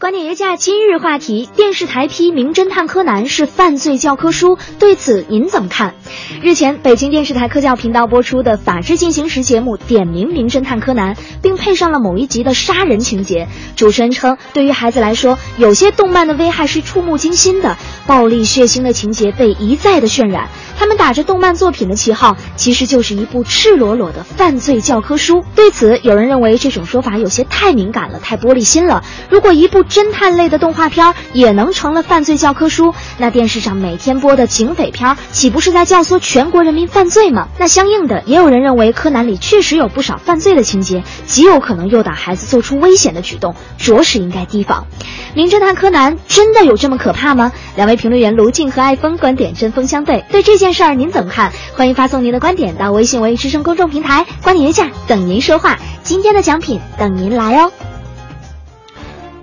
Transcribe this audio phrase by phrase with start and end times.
[0.00, 5.94] 观点约架今日话题：电视台批《名侦探柯南》是犯罪教科书，对此您怎么看？
[6.42, 13.46] 日前，北京电视台科教频道播出的《法制进行时》节目点名《名侦探柯南》，并配上了某一集的杀人情节。
[13.76, 17.76] 主持人称，对于孩子来说，有些动漫的危害是触目惊心的，
[18.06, 20.48] 暴力血腥的情节被一再的渲染。
[20.80, 25.44] 他们打着动漫作品的旗号，其实就是一部赤裸裸的犯罪教科书。
[25.54, 29.04] 对此，有人认为这种说法有些太敏感了，太玻璃心了。
[29.28, 37.48] 如果一部侦探类的动画片也能成了犯罪教科书，那电视上每天播的警匪片岂不是在教唆全国人民犯罪吗？
[37.58, 44.86] 那相应的，也有人认为柯南里确实有不少犯罪的情节，极有可能诱导孩子做出危险的举动，着实应该提防。
[45.34, 47.52] 名侦探柯南真的有这么可怕吗？
[47.76, 51.52] 两位评论员卢静和艾峰观点针锋相对，对这件事儿您怎么看？
[51.74, 55.78] 欢迎发送您的观点到微信文艺之声公众平台“观点约架”，等您说话。
[56.02, 57.72] 今天的奖品等您来哦。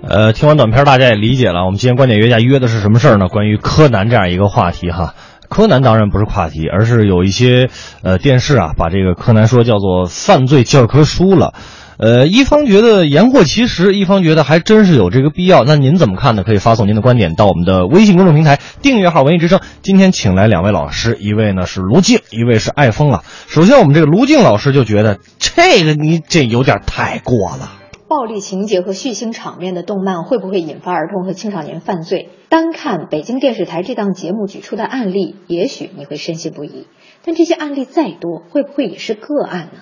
[0.02, 1.64] 呃，听完短片，大家也理解了。
[1.64, 3.28] 我们今天观点约架约的是什么事儿呢？
[3.28, 5.14] 关于柯南这样一个话题哈。
[5.48, 7.70] 柯南当然不是话题，而是有一些
[8.02, 11.54] 呃电视啊，把这个柯南说叫做犯罪教科书了。
[12.00, 15.64] 呃，一方觉得言过其实，一方觉得还真是有这个必要。
[15.64, 16.44] 那您怎么看呢？
[16.44, 19.60] 可以发送您的观点到我们的微信公众平台订阅号“文艺之声”。
[19.82, 23.24] 今天请来两位老师，一位呢是卢静，一位是艾峰啊。
[23.48, 27.72] 首先，我们这个卢静老师就觉得这个你这有点太过了。
[28.06, 32.30] 暴力情节和血腥场面的动漫会不会引发儿童和青少年犯罪？
[32.48, 36.86] 单看北京电视台这档节目举出的案例，也许你会深信不疑。
[37.24, 39.80] 但这些案例再多，会不会也是个案呢？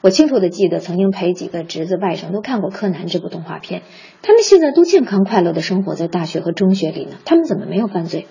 [0.00, 3.82] 我清楚的记得，曾经陪几个侄子外甥都看过《柯南》这部动画片，
[4.22, 8.26] 他们现在都健康快乐的生活在大学和中学里呢，他们怎么没有犯罪？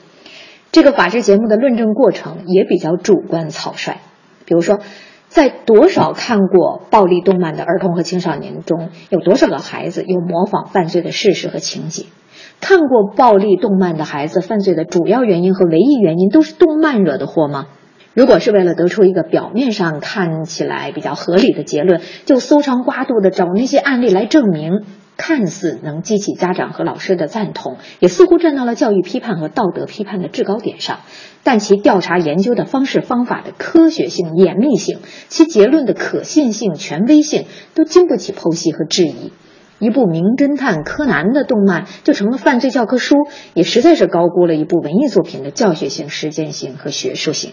[0.71, 3.97] 这个法制节目的论证过程也比较主观草率，
[4.45, 4.79] 比如说。
[5.27, 12.05] 在多少看过暴力动漫的儿童和青少年中，有多少个孩子有模仿犯罪的事实和情节？
[12.61, 17.65] 看过暴力动漫的孩子犯罪的主要原因和唯一原因都是动漫惹的祸吗？
[18.15, 24.85] 如果是为了得出一个表面上看起来比较合理的结论，就搜肠刮肚的找那些案例来证明，
[25.17, 31.01] 看似能激起家长和老师的赞同，也似乎站到了教育批判和道德批判的制高点上。
[31.43, 37.43] 但其调查研究的方式方法的科学性、严密性，其结论的可信性、权威性，
[37.73, 39.33] 都经不起剖析和质疑。
[39.77, 43.17] 一部名侦探柯南的动漫就成了犯罪教科书，
[43.53, 47.51] 也实在是高估了一部文艺作品的教学性、实践性和学术性。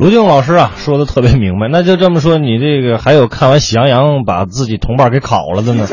[0.00, 1.68] 卢静老师啊，说的特别明白。
[1.70, 5.86] 那就这么说，你这个还有看完《喜羊羊》把自己同伴给烤了的呢，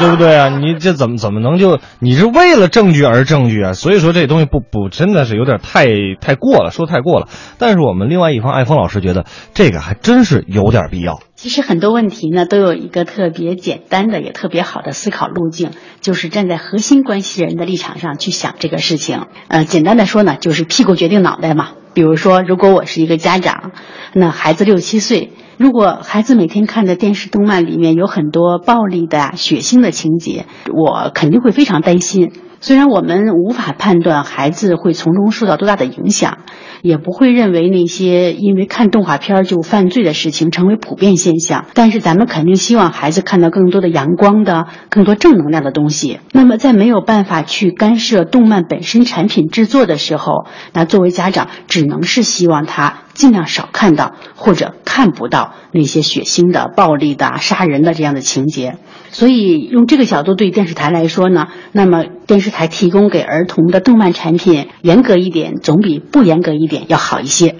[0.00, 0.48] 对不对啊？
[0.48, 3.74] 你这怎么怎么能就你是为了证据而证据啊？
[3.74, 5.84] 所以说这东西不不真的是有点太
[6.18, 7.28] 太过了，说太过了。
[7.58, 11.20] 但是我们另外一方艾峰老师觉得这个还真是有点必要。
[11.34, 19.26] 其实很多问题呢，都有一个特别简单的也特别好的思考路径，就是站在核心关系人的立场上去想这个事情。
[19.48, 21.72] 呃，简单的说呢，就是屁股决定脑袋嘛。
[21.96, 23.72] 比如说，如果我是一个家长，
[24.12, 32.32] 那孩子六七岁，如果孩子每天看的电视动漫里面有很多暴力的、血腥的情节，我肯定会非常担心。
[32.60, 36.38] 虽然我们无法判断孩子会从中受到多大的影响，
[36.82, 46.20] 也不会认为那些因为看动画片就犯罪的事情成为普遍现象，但是咱们肯定希望孩子看到更多的阳光的、更多正能量的东西。
[46.32, 58.76] 那么，在没有办法去干涉动漫本身产品制作的时候，那作为家长，只能是希望他尽量少看到或者看不到那些血腥的、暴力的、杀人的这样的情节。
[59.10, 67.56] 所以，用这个角度对电视台来说呢，那么电视台提供给儿童的动漫产品严格一点，总比不严格一点要好一些。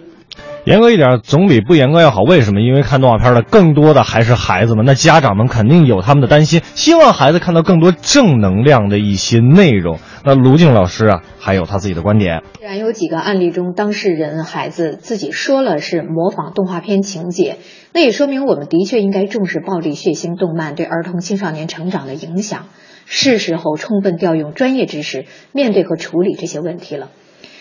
[0.67, 2.61] 严格一点总比不严格要好，为什么？
[2.61, 10.01] 因为看动画片的更多的还是孩子们，那家长们肯定有他们的担心，希望孩子看到更多正能量的一些内容。
[10.25, 12.43] 那卢静老师啊，还有他自己的观点。
[12.59, 17.59] 既然有几个案例中当事人孩子自己说了是模仿动画片情节，
[17.93, 22.67] 那也说明我们的确应该重视暴力血腥动漫对儿童青少年成长的影响，
[23.05, 27.11] 是时候充分调用专业知识面对和处理这些问题了。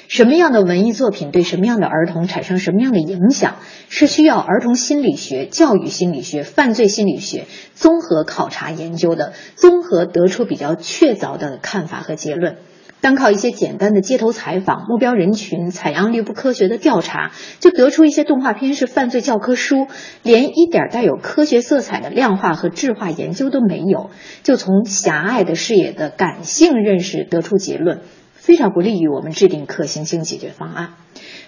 [0.08, 3.56] 什么样的文艺作品对什么样的儿童产生什么样的影响，
[3.90, 12.58] 是需要儿童心理学、教育心理学、犯罪心理学综合考察研究的，综合得出比较确凿的看法和结论。
[13.02, 19.86] 单靠一些简单的街头采访、目标人群采样率不科学的调查，就得出一些动画片是犯罪教科书，
[20.24, 24.10] 连一点带有科学色彩的量化和质化研究都没有，
[24.42, 28.00] 就从狭隘的视野的感性认识得出结论，
[28.46, 30.90] 非常不利于我们制定可行性解决方案。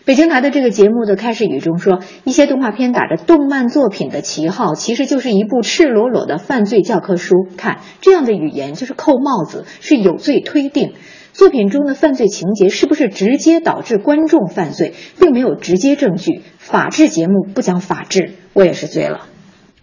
[0.03, 7.35] 北京台的这个节目的开始语中说，一些动画片打着动漫作品的旗号，其实就是一部赤裸裸的犯罪教科书。
[7.55, 10.93] 看这样的语言就是扣帽子，是有罪推定。
[11.33, 16.41] 作品中的犯罪情节是不是直接导致观众犯罪，并没有直接证据。
[16.57, 19.27] 法制节目不讲法治，我也是醉了。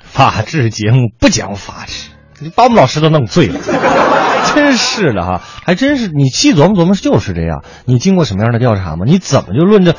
[0.00, 2.10] 法制节目不讲法治，
[2.40, 3.58] 你把我们老师都弄醉了，
[4.54, 6.08] 真是的哈，还真是。
[6.08, 7.62] 你细琢磨琢磨，就是这样。
[7.84, 9.04] 你经过什么样的调查吗？
[9.06, 9.94] 你怎么就论证？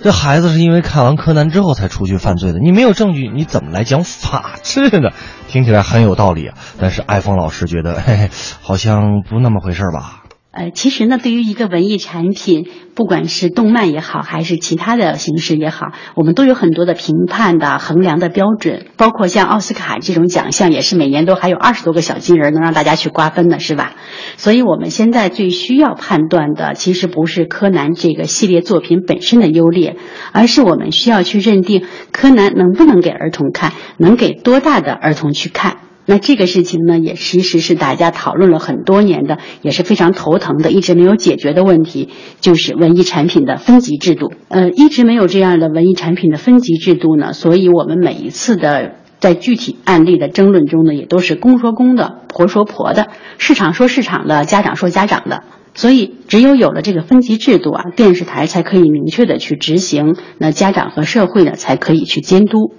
[0.00, 5.10] 这孩子是因为看完柯南之后才出去犯罪的，你没有证据，你怎么来讲法治呢？
[5.48, 8.30] 听起来很有道理啊，但是艾峰老师觉得，嘿嘿，
[8.62, 10.17] 好像不那么回事吧。
[10.58, 12.66] 呃，其实呢，对于一个文艺产品，
[12.96, 23.92] 不管是动漫也好，还是其他的形式也好，我们都有很多的评判的衡量的标准，包括像奥斯卡这种奖项，也是每年都还有二十多个小金人能让大家去瓜分的，是吧？
[24.36, 29.96] 所以我们现在最需要判断的，其实不是柯南这个系列作品本身的优劣，
[30.32, 35.87] 而是我们需要去认定柯南能不能给儿童看，能给多大的儿童去看。
[36.10, 42.08] 那这个事情呢，也其实是大家讨论了很多年的，也是非常头疼的，一直没有解决的问题，
[42.40, 44.32] 就是文艺产品的分级制度。
[44.48, 55.42] 呃，一直没有这样的文艺产品的分级制度呢，所以我们每一次的在具体案例的争论中呢，也都是公说公的，婆说婆的，市场说市场的，家长说家长的。
[55.74, 62.72] 所以，只有有了这个分级制度啊，电视台才可以明确的去执行，那家长和社会呢，才可以去监督。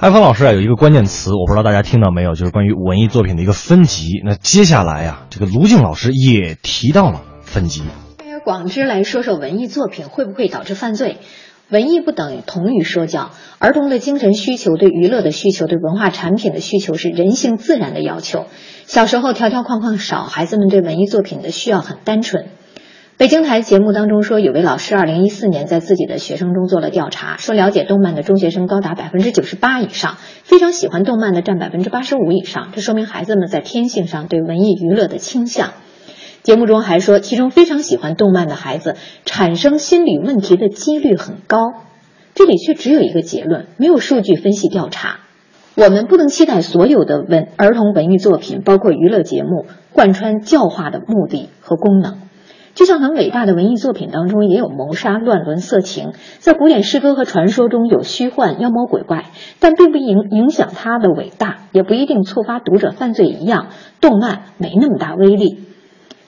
[0.00, 4.22] 艾峰老师啊，有一个关键词，我不知道大家听到没有，就是关于文艺作品的一个分级。
[4.24, 7.82] 那接下来呀，这个卢静老师也提到了分级。
[8.18, 11.16] 而广之来说说文艺作品会不会导致犯罪？
[11.68, 18.46] 文艺不等同于说教，儿童的精神需求、对娱乐的需求、对文化产品的需求是人性自然的要求。
[18.86, 22.46] 小时候条条框框少，孩子们对文艺作品的需要很单纯。
[23.18, 32.68] 北京台节目当中说，有位老师二零一四年在自己的学生中做了调查，说了解动漫的中学生高达百分之九十八以上，非常喜欢动漫的占百分之八十五以上。
[32.72, 35.70] 这说明孩子们在天性上对文艺娱乐的倾向。
[36.44, 38.94] 节目中还说，其中非常喜欢动漫的孩子
[39.24, 41.58] 产生心理问题的几率很高。
[42.36, 45.18] 这里却只有一个结论，没有数据分析调查。
[45.74, 52.27] 我们不能期待所有的文儿童文艺作品，包括娱乐节目，贯穿教化的目的和功能。
[52.78, 59.24] 就像很伟大的文艺作品当中也有谋杀、乱伦、色情，在古典诗歌和传说中有虚幻、妖魔鬼怪，
[59.58, 63.70] 但并不影影响它的伟大，也不一定触发读者犯罪一样。
[64.00, 65.58] 动漫没那么大威力，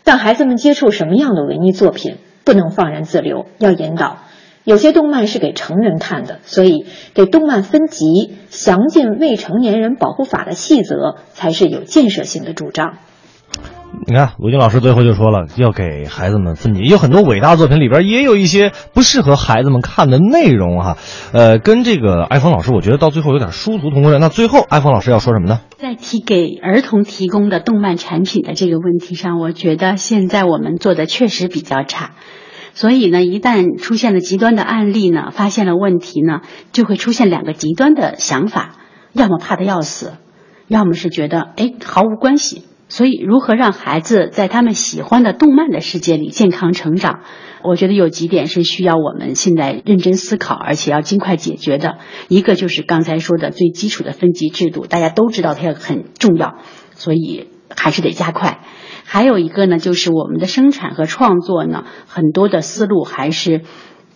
[0.02, 4.16] 但孩子们接触什么样的文艺作品，不能放任自流，要引导。
[4.64, 12.96] 有些动漫是给成人看的，所以给动漫分级、详尽未成年人保护法的细则，才是有建设性的主张。
[14.06, 16.82] 你看，卢军老师最后就说了，要给孩子们分级。
[16.82, 20.96] 有很多伟大作品里边也有一些不适合孩子们看的内容哈。
[21.32, 24.16] 呃，跟这个艾峰老师，我觉得到最后有点殊途同归。
[24.18, 25.60] 那最后，艾峰老师要说什么呢？
[25.76, 32.12] 在提给儿童提供的动漫产品的这个问题上，我觉得现在我们做的确实比较差。
[32.72, 36.40] 所以呢，一旦出现了极端的案例呢，发现了问题呢，
[36.72, 38.76] 就会出现两个极端的想法：
[39.12, 40.14] 要么怕的要死，
[40.68, 42.64] 要么是觉得哎毫无关系。
[42.90, 47.20] 所以，如何让孩子在他们喜欢的动漫的世界里健康成长？
[47.62, 51.98] 我觉得有几点是需要我们现在认真思考，而且要尽快解决的。
[52.28, 56.56] 一个就是刚才说的最基础的分级制度，大家都知道它很重要，
[56.94, 58.64] 所以还是得加快。
[59.04, 63.62] 还有一个呢，就是我们的生产和创作呢，很多的思路还是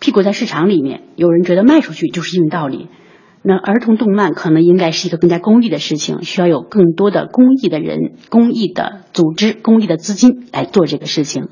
[0.01, 2.89] 屁股在市场里面，有人觉得卖出去就是硬道理。
[3.47, 11.49] 那儿童动漫可能应该是一个更加公益的事情，需要有更多的公益的人、公益的组织、公益的资金来做这个事情。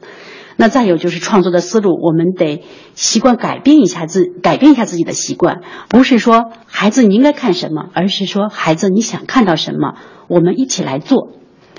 [0.58, 2.64] 那再有就是创作的思路，我们得
[2.96, 9.94] 习惯改变一下自改变一下自己的习惯，不是说孩子你应该看什么，而是说孩子你想看到什么，
[10.28, 11.34] 我们一起来做。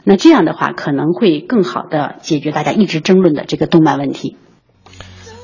[0.04, 4.37] 那这样的话可能会更好的解决大家一直争论的这个动漫问题。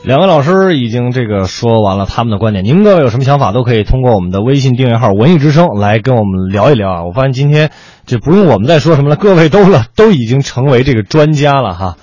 [0.02, 7.04] 两位老师已经这个说完了他们的观点，您各位有什么想法都可以通过我们的微信订阅号“文艺之声”来跟我们聊一聊啊！
[7.04, 7.70] 我发现今天
[8.06, 11.96] 就不用我们再说什么了，各位都了都已经成为这个专家了哈。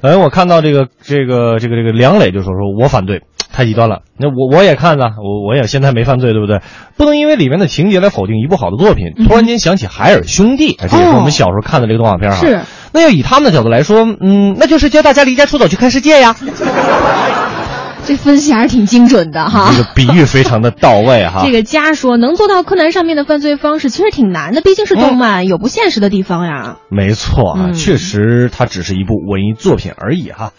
[0.00, 3.22] 哎，我看到这个这个这个这个梁磊就说说我反对。
[3.54, 6.62] 太极端了，那我我也看呢，我我也现在没犯罪，对不对？
[6.96, 9.12] 不能因为里面的情节来否定一部好的作品。
[9.28, 12.38] 突然间想起海尔兄弟，这也是我们小时候看的这个动画片哈。
[12.38, 12.60] 是。
[12.94, 16.34] 那要以他们的角度来说，嗯，那就是教大家离家出走去看世界呀。
[18.06, 19.70] 这分析还是挺精准的哈。
[19.70, 21.42] 这个比喻非常的到位哈。
[21.46, 26.78] 这个家说能做到柯南上面的犯罪方式，其实挺难的，毕竟是动漫，有不现实的地方呀。
[26.88, 30.52] 没错啊，确实它只是一部文艺作品而已哈。